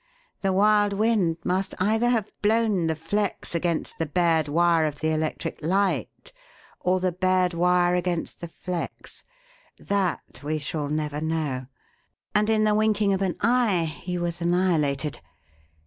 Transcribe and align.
The 0.41 0.51
wild 0.51 0.93
wind 0.93 1.37
must 1.43 1.75
either 1.79 2.09
have 2.09 2.31
blown 2.41 2.87
the 2.87 2.95
flex 2.95 3.53
against 3.53 3.99
the 3.99 4.07
bared 4.07 4.47
wire 4.47 4.85
of 4.87 4.99
the 4.99 5.11
electric 5.11 5.63
light 5.63 6.33
or 6.79 6.99
the 6.99 7.11
bared 7.11 7.53
wire 7.53 7.93
against 7.93 8.41
the 8.41 8.47
flex 8.47 9.23
that 9.77 10.41
we 10.41 10.57
shall 10.57 10.89
never 10.89 11.21
know 11.21 11.67
and 12.33 12.49
in 12.49 12.63
the 12.63 12.73
winking 12.73 13.13
of 13.13 13.21
an 13.21 13.35
eye 13.43 13.83
he 13.83 14.17
was 14.17 14.41
annihilated. 14.41 15.19